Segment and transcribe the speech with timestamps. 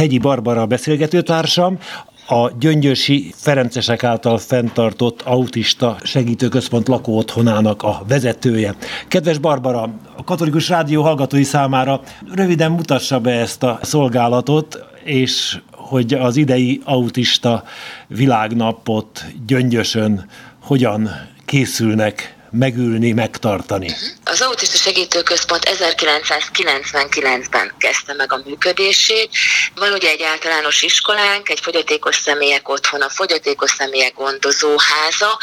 [0.00, 1.78] Hegyi Barbara beszélgetőtársam,
[2.26, 8.74] a Gyöngyösi Ferencesek által fenntartott autista segítőközpont lakóotthonának a vezetője.
[9.08, 9.82] Kedves Barbara,
[10.16, 12.00] a Katolikus Rádió hallgatói számára
[12.34, 17.64] röviden mutassa be ezt a szolgálatot, és hogy az idei autista
[18.06, 20.26] világnapot Gyöngyösön
[20.60, 21.10] hogyan
[21.44, 23.96] készülnek megülni, megtartani.
[24.24, 29.30] Az Autista Segítőközpont 1999-ben kezdte meg a működését.
[29.74, 35.38] Van ugye egy általános iskolánk, egy fogyatékos személyek otthona, fogyatékos személyek gondozóháza,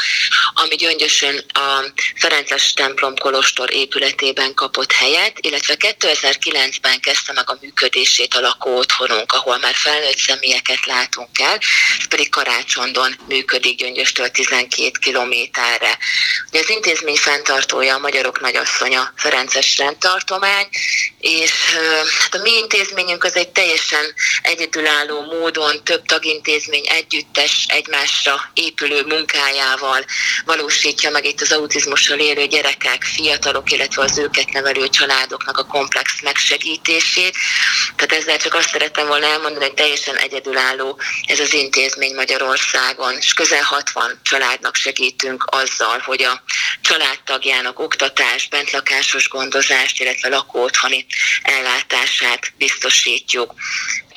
[0.62, 8.34] ami Gyöngyösön a Ferences templom kolostor épületében kapott helyet, illetve 2009-ben kezdte meg a működését
[8.34, 11.58] a lakó otthonunk, ahol már felnőtt személyeket látunk el,
[11.98, 15.98] ez pedig Karácsondon működik Gyöngyöstől 12 kilométerre.
[16.50, 20.68] Ugye az intézmény fenntartója a Magyarok Nagyasszonya Ferences rendtartomány,
[21.18, 21.52] és
[22.22, 30.04] hát a mi intézményünk az egy teljesen egyedülálló módon több tagintézmény együttes egymásra épülő munkájával
[30.48, 36.20] valósítja meg itt az autizmussal élő gyerekek, fiatalok, illetve az őket nevelő családoknak a komplex
[36.22, 37.36] megsegítését.
[37.96, 43.32] Tehát ezzel csak azt szerettem volna elmondani, hogy teljesen egyedülálló ez az intézmény Magyarországon, és
[43.32, 46.42] közel 60 családnak segítünk azzal, hogy a
[46.80, 51.06] családtagjának oktatás, bentlakásos gondozást, illetve lakóotthoni
[51.42, 53.54] ellátását biztosítjuk.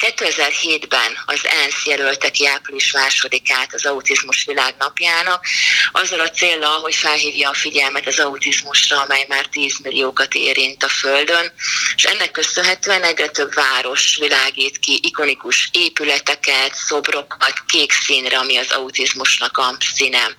[0.02, 5.46] 2007-ben az ENSZ jelölte ki április másodikát az autizmus világnapjának,
[5.92, 10.90] azzal a célral, hogy felhívja a figyelmet az autizmusra, amely már 10 milliókat érint a
[10.90, 11.52] Földön,
[11.96, 18.72] és ennek köszönhetően egyre több város világít ki ikonikus épületeket, szobrokat kék színre, ami az
[18.72, 20.38] autizmusnak a színe.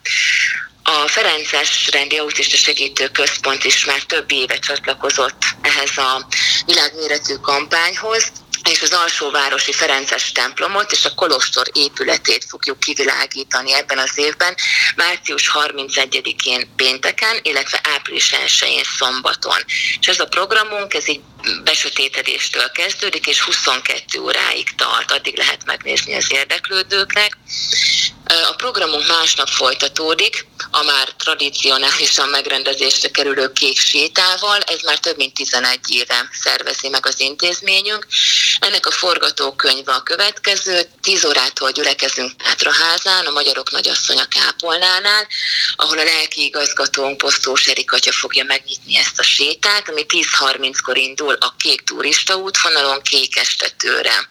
[0.84, 6.26] A Ferences Rendi Autista Segítő Központ is már több éve csatlakozott ehhez a
[6.66, 8.32] világméretű kampányhoz,
[8.70, 14.54] és az alsóvárosi Ferences templomot és a Kolostor épületét fogjuk kivilágítani ebben az évben,
[14.96, 19.64] március 31-én pénteken, illetve április 1-én szombaton.
[20.00, 21.20] És ez a programunk, ez így
[21.64, 27.36] besötétedéstől kezdődik, és 22 óráig tart, addig lehet megnézni az érdeklődőknek.
[28.50, 35.34] A programunk másnap folytatódik, a már tradicionálisan megrendezésre kerülő kék sétával, ez már több mint
[35.34, 38.06] 11 éve szervezi meg az intézményünk.
[38.62, 45.26] Ennek a forgatókönyve a következő, 10 órától gyülekezünk Pátraházán, a Magyarok Nagyasszonya Kápolnánál,
[45.76, 51.54] ahol a lelki igazgatónk Posztós Erikatya fogja megnyitni ezt a sétát, ami 10.30-kor indul a
[51.58, 54.28] kék turista útvonalon Kékestetőre.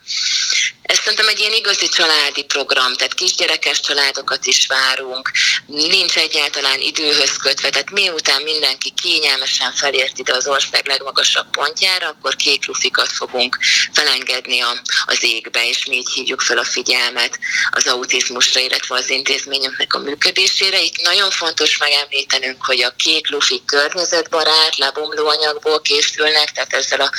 [0.81, 5.31] Ez szerintem egy ilyen igazi családi program, tehát kisgyerekes családokat is várunk,
[5.65, 12.35] nincs egyáltalán időhöz kötve, tehát miután mindenki kényelmesen felért ide az ország legmagasabb pontjára, akkor
[12.35, 13.57] kék lufikat fogunk
[13.93, 17.39] felengedni a, az égbe, és mi így hívjuk fel a figyelmet
[17.71, 20.81] az autizmusra, illetve az intézményünknek a működésére.
[20.81, 27.11] Itt nagyon fontos megemlítenünk, hogy a kék lufi környezetbarát, lebomló anyagból készülnek, tehát ezzel a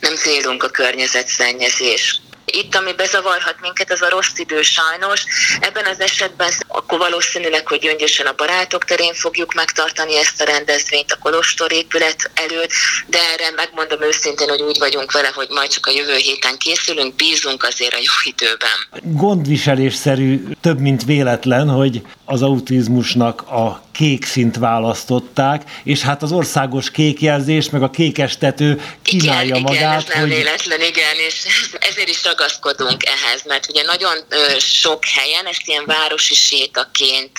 [0.00, 2.20] nem célunk a környezetszennyezés.
[2.52, 5.24] Itt, ami bezavarhat minket, az a rossz idő sajnos.
[5.60, 11.12] Ebben az esetben akkor valószínűleg, hogy gyöngyösen a barátok terén fogjuk megtartani ezt a rendezvényt
[11.12, 12.70] a Kolostor épület előtt,
[13.06, 17.14] de erre megmondom őszintén, hogy úgy vagyunk vele, hogy majd csak a jövő héten készülünk,
[17.14, 18.78] bízunk azért a jó időben.
[19.02, 26.90] Gondviselésszerű, több mint véletlen, hogy az autizmusnak a kék szint választották, és hát az országos
[26.90, 29.76] kékjelzés, meg a kékestető kínálja igen, magát.
[29.76, 30.28] Igen, ez nem hogy...
[30.28, 31.46] véletlen, igen, és
[31.78, 34.16] ezért is ragaszkodunk ehhez, mert ugye nagyon
[34.58, 37.38] sok helyen ezt ilyen városi sétaként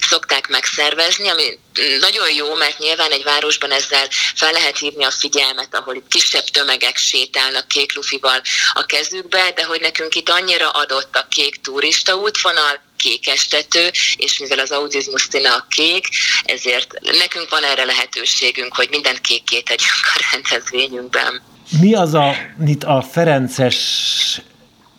[0.00, 1.58] szokták megszervezni, ami
[2.00, 6.44] nagyon jó, mert nyilván egy városban ezzel fel lehet hívni a figyelmet, ahol itt kisebb
[6.44, 8.40] tömegek sétálnak kék lufival
[8.72, 14.38] a kezükbe, de hogy nekünk itt annyira adott a kék turista útvonal, kék estető, és
[14.38, 16.08] mivel az autizmus színe a kék,
[16.44, 21.42] ezért nekünk van erre lehetőségünk, hogy mindent kékké tegyünk a rendezvényünkben.
[21.80, 23.76] Mi az, a, itt a Ferences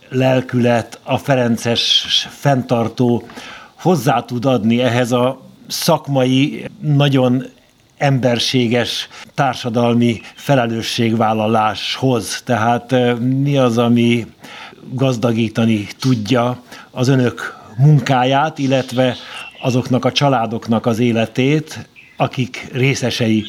[0.10, 2.06] lelkület, a Ferences
[2.40, 3.28] fenntartó
[3.84, 7.46] hozzá tud adni ehhez a szakmai, nagyon
[7.98, 12.42] emberséges társadalmi felelősségvállaláshoz.
[12.46, 14.28] Tehát mi az, ami
[14.92, 19.16] gazdagítani tudja az önök munkáját, illetve
[19.62, 21.88] azoknak a családoknak az életét,
[22.18, 23.44] akik részesei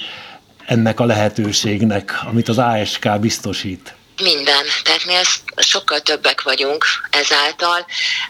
[0.67, 3.95] ennek a lehetőségnek, amit az ASK biztosít.
[4.23, 4.65] Minden.
[4.83, 7.87] Tehát mi ezt sokkal többek vagyunk ezáltal.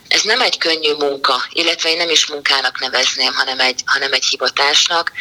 [0.09, 4.25] Ez nem egy könnyű munka, illetve én nem is munkának nevezném, hanem egy, hanem egy
[4.25, 5.13] hivatásnak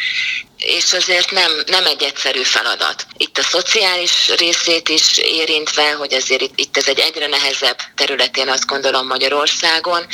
[0.64, 3.06] és azért nem, nem egy egyszerű feladat.
[3.16, 8.48] Itt a szociális részét is érintve, hogy azért itt, itt ez egy egyre nehezebb területén
[8.48, 10.06] azt gondolom Magyarországon,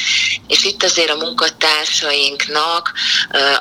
[0.49, 2.93] és itt azért a munkatársainknak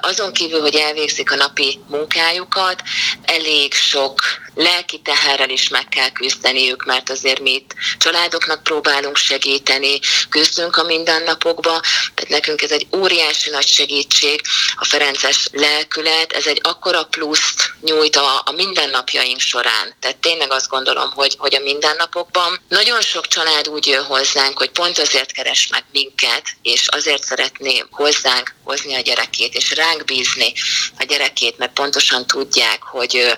[0.02, 2.84] azon kívül, hogy elvégzik a napi munkájukat,
[3.26, 4.22] elég sok
[4.56, 10.00] lelki teherrel is meg kell küzdeniük, mert azért mi itt családoknak próbálunk segíteni,
[10.30, 11.82] küzdünk a mindennapokba,
[12.16, 14.42] tehát nekünk ez egy óriási nagy segítség,
[14.76, 19.96] a Ferences lelkület, ez egy akkora pluszt nyújt a, a mindennapjaink során.
[20.00, 24.70] Tehát tényleg azt gondolom, hogy, hogy a mindennapokban nagyon sok család úgy jön hozzánk, hogy
[24.72, 30.54] pont azért keres meg minket, és azért szeretné hozzánk hozni a gyerekét, és ránk bízni
[30.98, 33.38] a gyerekét, mert pontosan tudják, hogy,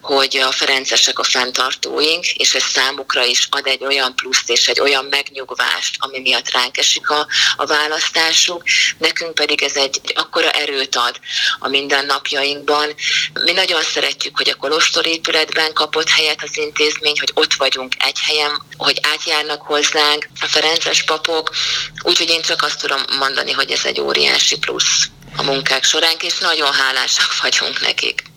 [0.00, 4.80] hogy a Ferencesek a fenntartóink, és ez számukra is ad egy olyan pluszt és egy
[4.80, 7.26] olyan megnyugvást, ami miatt ránk esik a,
[7.56, 8.62] a választásuk.
[8.98, 11.20] Nekünk pedig ez egy, egy akkora erőt ad
[11.58, 12.79] a mindennapjainkban.
[13.44, 18.18] Mi nagyon szeretjük, hogy a Kolostor épületben kapott helyet az intézmény, hogy ott vagyunk egy
[18.20, 21.50] helyen, hogy átjárnak hozzánk a Ferences papok,
[22.02, 26.38] úgyhogy én csak azt tudom mondani, hogy ez egy óriási plusz a munkák során, és
[26.38, 28.29] nagyon hálásak vagyunk nekik.